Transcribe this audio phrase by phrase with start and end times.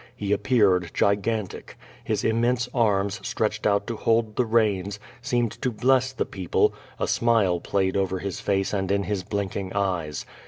[0.15, 1.77] He appeared gigantic.
[2.03, 7.07] His immense arms stretched out to hold the reins, seemed to bless the people, a
[7.07, 10.25] smile played over his face and in his blinking eyes.